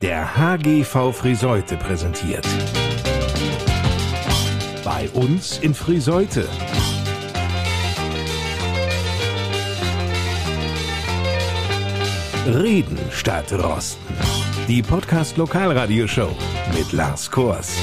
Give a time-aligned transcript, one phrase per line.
[0.00, 2.46] Der HGV Friseute präsentiert.
[4.84, 6.48] Bei uns in Friseute.
[12.46, 14.14] Reden statt Rosten.
[14.68, 16.30] Die Podcast Lokalradioshow
[16.76, 17.76] mit Lars Kors.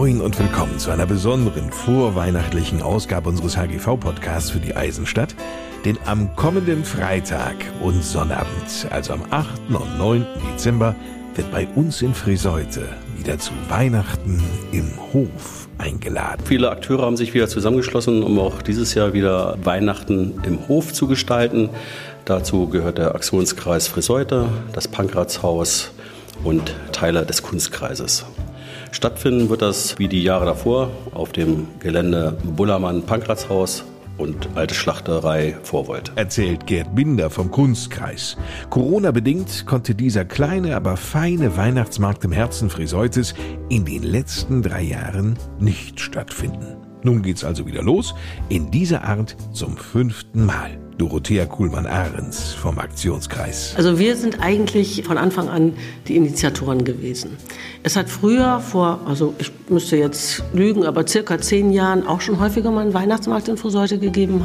[0.00, 5.34] Moin und willkommen zu einer besonderen vorweihnachtlichen Ausgabe unseres HGV-Podcasts für die Eisenstadt,
[5.84, 9.60] denn am kommenden Freitag und Sonnabend, also am 8.
[9.68, 10.26] und 9.
[10.50, 10.96] Dezember,
[11.34, 12.88] wird bei uns in Friseute
[13.18, 16.46] wieder zu Weihnachten im Hof eingeladen.
[16.46, 21.08] Viele Akteure haben sich wieder zusammengeschlossen, um auch dieses Jahr wieder Weihnachten im Hof zu
[21.08, 21.68] gestalten.
[22.24, 25.92] Dazu gehört der Aktionskreis Friseute, das Pankratshaus
[26.42, 28.24] und Teile des Kunstkreises.
[28.92, 33.84] Stattfinden wird das wie die Jahre davor auf dem Gelände Bullermann-Pankratshaus
[34.18, 36.12] und Alte Schlachterei Vorwold.
[36.16, 38.36] Erzählt Gerd Binder vom Kunstkreis.
[38.68, 43.34] Corona-bedingt konnte dieser kleine, aber feine Weihnachtsmarkt im Herzen Friseutes
[43.68, 46.76] in den letzten drei Jahren nicht stattfinden.
[47.02, 48.14] Nun geht's also wieder los,
[48.50, 50.78] in dieser Art zum fünften Mal.
[51.00, 53.72] Dorothea Kuhlmann-Ahrens vom Aktionskreis.
[53.74, 55.72] Also wir sind eigentlich von Anfang an
[56.06, 57.38] die Initiatoren gewesen.
[57.82, 62.38] Es hat früher vor, also ich müsste jetzt lügen, aber circa zehn Jahren auch schon
[62.38, 64.42] häufiger mal einen Weihnachtsmarkt in Froseute gegeben,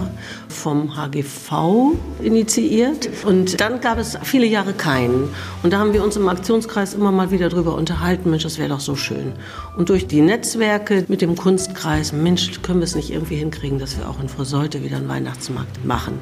[0.47, 3.09] vom HGV initiiert.
[3.25, 5.27] Und dann gab es viele Jahre keinen.
[5.61, 8.69] Und da haben wir uns im Aktionskreis immer mal wieder drüber unterhalten, Mensch, das wäre
[8.69, 9.33] doch so schön.
[9.75, 13.97] Und durch die Netzwerke mit dem Kunstkreis, Mensch, können wir es nicht irgendwie hinkriegen, dass
[13.97, 16.19] wir auch in Froseute wieder einen Weihnachtsmarkt machen.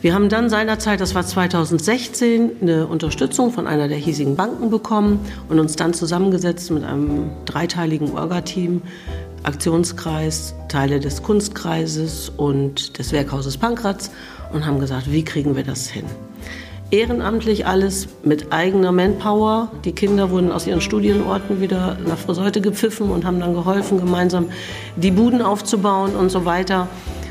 [0.00, 5.18] Wir haben dann seinerzeit, das war 2016, eine Unterstützung von einer der hiesigen Banken bekommen
[5.48, 8.82] und uns dann zusammengesetzt mit einem dreiteiligen Orga-Team,
[9.42, 14.12] Aktionskreis, Teile des Kunstkreises und des Werkhauses Pankratz
[14.52, 16.04] und haben gesagt, wie kriegen wir das hin?
[16.92, 19.72] Ehrenamtlich alles mit eigener Manpower.
[19.84, 24.48] Die Kinder wurden aus ihren Studienorten wieder nach Froseute gepfiffen und haben dann geholfen, gemeinsam
[24.94, 26.86] die Buden aufzubauen und so weiter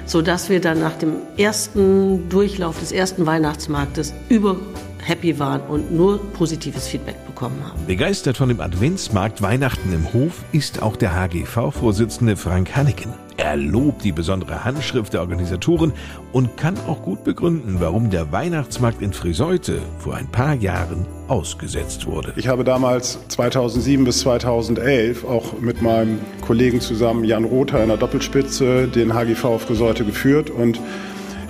[0.07, 4.57] sodass wir dann nach dem ersten Durchlauf des ersten Weihnachtsmarktes über
[5.03, 7.85] happy waren und nur positives Feedback bekommen haben.
[7.85, 13.26] Begeistert von dem Adventsmarkt Weihnachten im Hof ist auch der HGV-Vorsitzende Frank Hanneken.
[13.47, 15.93] Er lobt die besondere Handschrift der Organisatoren
[16.33, 22.05] und kann auch gut begründen, warum der Weihnachtsmarkt in Friseute vor ein paar Jahren ausgesetzt
[22.07, 22.33] wurde.
[22.35, 27.95] Ich habe damals 2007 bis 2011 auch mit meinem Kollegen zusammen Jan Rother in der
[27.95, 30.81] Doppelspitze den HGV Friseute geführt und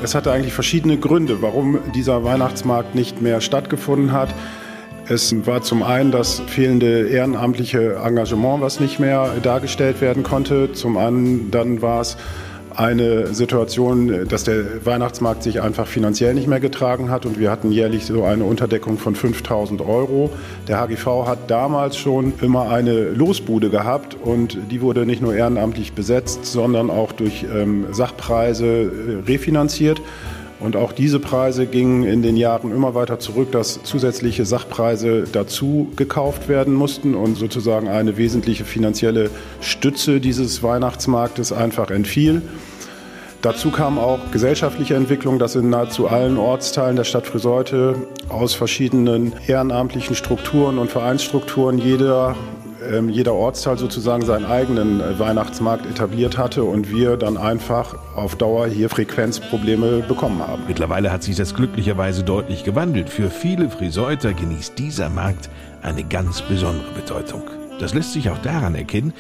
[0.04, 4.30] es hatte eigentlich verschiedene Gründe, warum dieser Weihnachtsmarkt nicht mehr stattgefunden hat.
[5.10, 10.74] Es war zum einen das fehlende ehrenamtliche Engagement, was nicht mehr dargestellt werden konnte.
[10.74, 12.18] Zum anderen war es
[12.76, 17.72] eine Situation, dass der Weihnachtsmarkt sich einfach finanziell nicht mehr getragen hat und wir hatten
[17.72, 20.30] jährlich so eine Unterdeckung von 5000 Euro.
[20.68, 25.94] Der HGV hat damals schon immer eine Losbude gehabt und die wurde nicht nur ehrenamtlich
[25.94, 30.02] besetzt, sondern auch durch ähm, Sachpreise äh, refinanziert.
[30.60, 35.90] Und auch diese Preise gingen in den Jahren immer weiter zurück, dass zusätzliche Sachpreise dazu
[35.96, 39.30] gekauft werden mussten und sozusagen eine wesentliche finanzielle
[39.62, 42.42] Stütze dieses Weihnachtsmarktes einfach entfiel.
[43.44, 47.96] Dazu kam auch gesellschaftliche Entwicklung, dass in nahezu allen Ortsteilen der Stadt Friseute
[48.30, 52.36] aus verschiedenen ehrenamtlichen Strukturen und Vereinsstrukturen jeder
[52.92, 58.36] ähm, jeder Ortsteil sozusagen seinen eigenen äh, Weihnachtsmarkt etabliert hatte und wir dann einfach auf
[58.36, 60.64] Dauer hier Frequenzprobleme bekommen haben.
[60.68, 63.10] Mittlerweile hat sich das glücklicherweise deutlich gewandelt.
[63.10, 65.50] Für viele Friseuter genießt dieser Markt
[65.82, 67.44] eine ganz besondere Bedeutung.
[67.80, 69.14] Das lässt sich auch daran erkennen,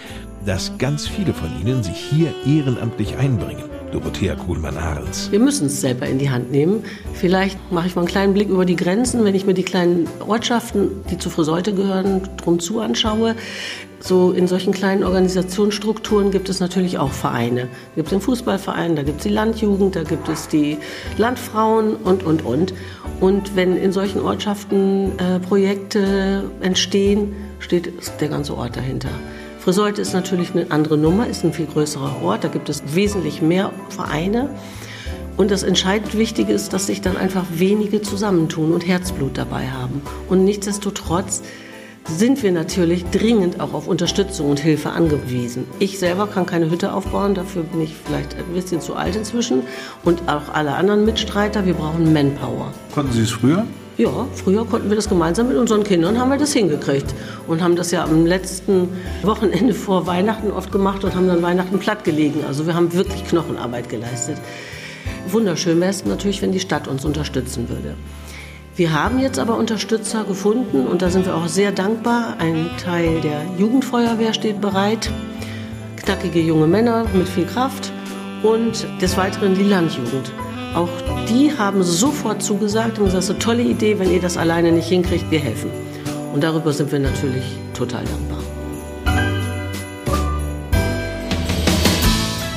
[0.45, 3.76] dass ganz viele von ihnen sich hier ehrenamtlich einbringen.
[3.91, 5.31] Dorothea Kuhlmann-Ahrens.
[5.31, 6.83] Wir müssen es selber in die Hand nehmen.
[7.13, 10.07] Vielleicht mache ich mal einen kleinen Blick über die Grenzen, wenn ich mir die kleinen
[10.27, 13.35] Ortschaften, die zu Friseute gehören, drum zu anschaue.
[13.99, 17.61] So in solchen kleinen Organisationsstrukturen gibt es natürlich auch Vereine.
[17.61, 20.77] Da gibt es den Fußballverein, da gibt es die Landjugend, da gibt es die
[21.17, 22.73] Landfrauen und, und, und.
[23.19, 27.91] Und wenn in solchen Ortschaften äh, Projekte entstehen, steht
[28.21, 29.09] der ganze Ort dahinter.
[29.67, 33.41] Friseute ist natürlich eine andere Nummer, ist ein viel größerer Ort, da gibt es wesentlich
[33.41, 34.49] mehr Vereine.
[35.35, 40.01] Und das entscheidend Wichtige ist, dass sich dann einfach wenige zusammentun und Herzblut dabei haben.
[40.29, 41.41] Und nichtsdestotrotz
[42.05, 45.65] sind wir natürlich dringend auch auf Unterstützung und Hilfe angewiesen.
[45.79, 49.63] Ich selber kann keine Hütte aufbauen, dafür bin ich vielleicht ein bisschen zu alt inzwischen.
[50.05, 52.71] Und auch alle anderen Mitstreiter, wir brauchen Manpower.
[52.93, 53.67] Konnten Sie es früher?
[53.97, 57.15] Ja, früher konnten wir das gemeinsam mit unseren Kindern, haben wir das hingekriegt.
[57.47, 58.89] Und haben das ja am letzten
[59.23, 62.43] Wochenende vor Weihnachten oft gemacht und haben dann Weihnachten platt gelegen.
[62.47, 64.37] Also wir haben wirklich Knochenarbeit geleistet.
[65.29, 67.95] wunderschön wäre es natürlich, wenn die Stadt uns unterstützen würde.
[68.75, 72.35] Wir haben jetzt aber Unterstützer gefunden und da sind wir auch sehr dankbar.
[72.37, 75.09] Ein Teil der Jugendfeuerwehr steht bereit,
[75.95, 77.91] knackige junge Männer mit viel Kraft
[78.43, 80.31] und des Weiteren die Landjugend.
[80.77, 80.89] Auch
[81.27, 84.71] die haben sofort zugesagt und gesagt, das ist eine tolle Idee, wenn ihr das alleine
[84.71, 85.71] nicht hinkriegt, wir helfen.
[86.35, 87.43] Und darüber sind wir natürlich
[87.73, 88.37] total dankbar.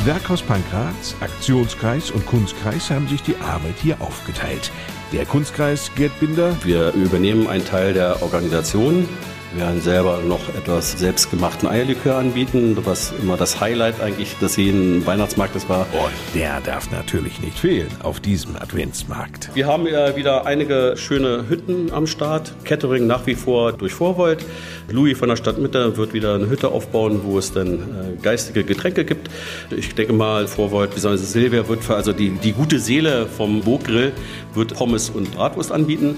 [0.04, 4.70] Werkhaus Pankraz, Aktionskreis und Kunstkreis haben sich die Arbeit hier aufgeteilt.
[5.14, 6.54] Der Kunstkreis Gerd Binder.
[6.62, 9.08] Wir übernehmen einen Teil der Organisation.
[9.52, 15.04] Wir werden selber noch etwas selbstgemachten Eierlikör anbieten, was immer das Highlight eigentlich des jeden
[15.04, 15.86] Weihnachtsmarktes war.
[15.92, 19.50] Und der darf natürlich nicht fehlen auf diesem Adventsmarkt.
[19.54, 22.54] Wir haben ja wieder einige schöne Hütten am Start.
[22.62, 24.44] Kettering nach wie vor durch Vorwold.
[24.88, 29.04] Louis von der Stadtmitte wird wieder eine Hütte aufbauen, wo es dann äh, geistige Getränke
[29.04, 29.30] gibt.
[29.76, 34.12] Ich denke mal, Vorwold, besonders Silvia wird für also die, die gute Seele vom Burggrill
[34.54, 36.14] wird Pommes und Bratwurst anbieten.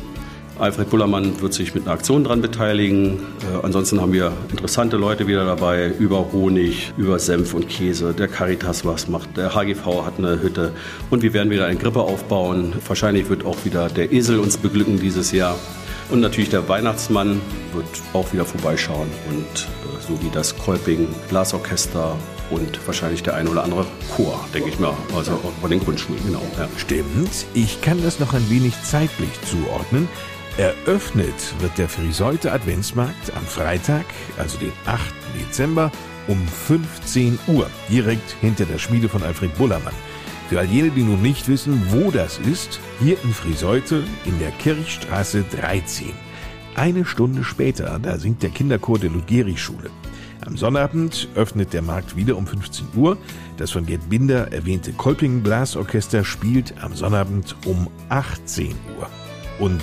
[0.58, 3.18] Alfred Bullermann wird sich mit einer Aktion daran beteiligen.
[3.40, 8.12] Äh, ansonsten haben wir interessante Leute wieder dabei, über Honig, über Senf und Käse.
[8.12, 10.72] Der Caritas was macht, der HGV hat eine Hütte
[11.10, 12.74] und wir werden wieder eine Grippe aufbauen.
[12.86, 15.56] Wahrscheinlich wird auch wieder der Esel uns beglücken dieses Jahr.
[16.10, 17.40] Und natürlich der Weihnachtsmann
[17.72, 22.16] wird auch wieder vorbeischauen und äh, so wie das Kolping Blasorchester
[22.50, 26.42] und wahrscheinlich der ein oder andere Chor, denke ich mal, also von den Grundschulen, genau.
[26.58, 26.68] Ja.
[26.76, 30.08] Stimmt, ich kann das noch ein wenig zeitlich zuordnen.
[30.58, 34.04] Eröffnet wird der Friseute Adventsmarkt am Freitag,
[34.36, 35.00] also den 8.
[35.40, 35.90] Dezember,
[36.28, 39.94] um 15 Uhr, direkt hinter der Schmiede von Alfred Bullermann.
[40.50, 44.50] Für all jene, die nun nicht wissen, wo das ist, hier in Friseute in der
[44.50, 46.12] Kirchstraße 13.
[46.74, 49.88] Eine Stunde später, da singt der Kinderchor der Ludgeri-Schule.
[50.44, 53.16] Am Sonnabend öffnet der Markt wieder um 15 Uhr.
[53.56, 59.08] Das von Gerd Binder erwähnte Kolping Blasorchester spielt am Sonnabend um 18 Uhr.
[59.58, 59.80] Und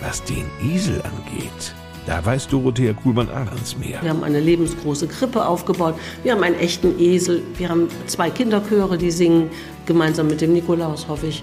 [0.00, 1.74] was den Esel angeht,
[2.06, 4.00] da weiß Dorothea Kuhlmann-Ahrens mehr.
[4.00, 5.94] Wir haben eine lebensgroße Krippe aufgebaut.
[6.22, 7.42] Wir haben einen echten Esel.
[7.58, 9.50] Wir haben zwei Kinderchöre, die singen
[9.86, 11.42] gemeinsam mit dem Nikolaus, hoffe ich.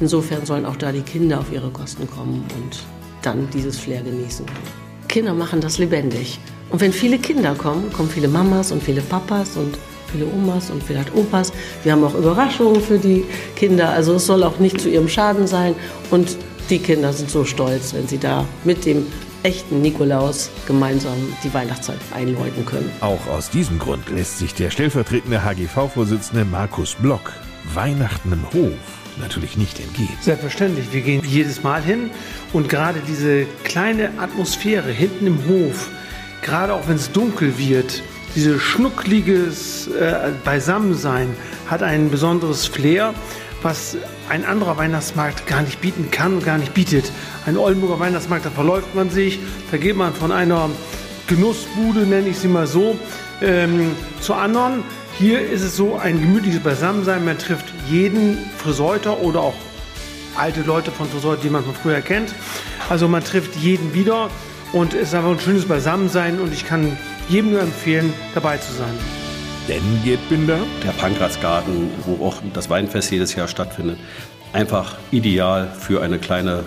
[0.00, 2.84] Insofern sollen auch da die Kinder auf ihre Kosten kommen und
[3.22, 4.46] dann dieses Flair genießen.
[5.08, 6.38] Kinder machen das lebendig.
[6.70, 9.76] Und wenn viele Kinder kommen, kommen viele Mamas und viele Papas und
[10.12, 11.52] viele Omas und vielleicht Opas.
[11.82, 13.24] Wir haben auch Überraschungen für die
[13.56, 13.90] Kinder.
[13.90, 15.74] Also es soll auch nicht zu ihrem Schaden sein.
[16.10, 16.36] Und
[16.70, 19.06] die Kinder sind so stolz, wenn sie da mit dem
[19.42, 22.90] echten Nikolaus gemeinsam die Weihnachtszeit einläuten können.
[23.00, 27.32] Auch aus diesem Grund lässt sich der stellvertretende HGV-Vorsitzende Markus Block
[27.74, 28.78] Weihnachten im Hof
[29.20, 30.16] natürlich nicht entgehen.
[30.20, 32.10] Selbstverständlich, wir gehen jedes Mal hin
[32.52, 35.88] und gerade diese kleine Atmosphäre hinten im Hof,
[36.42, 38.02] gerade auch wenn es dunkel wird,
[38.34, 41.28] dieses schnuckliges äh, Beisammensein
[41.70, 43.14] hat ein besonderes Flair
[43.64, 43.96] was
[44.28, 47.10] ein anderer Weihnachtsmarkt gar nicht bieten kann und gar nicht bietet.
[47.46, 49.38] Ein Oldenburger Weihnachtsmarkt, da verläuft man sich,
[49.70, 50.70] da geht man von einer
[51.26, 52.96] Genussbude, nenne ich sie mal so,
[53.42, 54.82] ähm, zur anderen.
[55.18, 57.24] Hier ist es so ein gemütliches Beisammensein.
[57.24, 59.54] Man trifft jeden Friseuter oder auch
[60.36, 62.34] alte Leute von Friseuter, die man von früher kennt.
[62.88, 64.30] Also man trifft jeden wieder
[64.72, 66.98] und es ist einfach ein schönes Beisammensein und ich kann
[67.28, 69.23] jedem nur empfehlen, dabei zu sein.
[69.66, 70.58] Denn Gerd Binder?
[70.84, 73.98] Der Pankratzgarten, wo auch das Weinfest jedes Jahr stattfindet,
[74.52, 76.64] einfach ideal für eine kleine,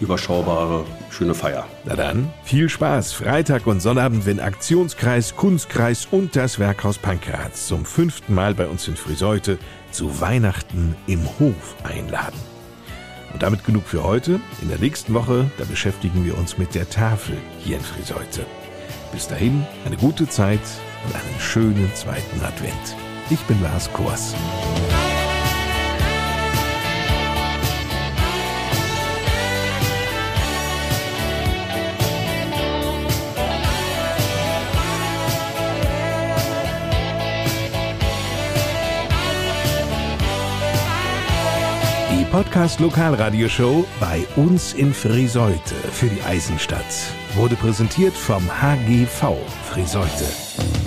[0.00, 1.66] überschaubare, schöne Feier.
[1.84, 7.84] Na dann, viel Spaß Freitag und Sonnabend, wenn Aktionskreis, Kunstkreis und das Werkhaus Pankraz zum
[7.84, 9.56] fünften Mal bei uns in Friseute
[9.92, 12.38] zu Weihnachten im Hof einladen.
[13.32, 14.40] Und damit genug für heute.
[14.60, 18.44] In der nächsten Woche, da beschäftigen wir uns mit der Tafel hier in Friseute.
[19.12, 20.58] Bis dahin, eine gute Zeit
[21.06, 22.96] und einen schönen zweiten Advent.
[23.30, 24.34] Ich bin Lars Kors.
[42.10, 46.84] Die Podcast Lokalradioshow bei uns in Friseute für die Eisenstadt
[47.34, 49.36] wurde präsentiert vom HGV
[49.70, 50.79] Friseute.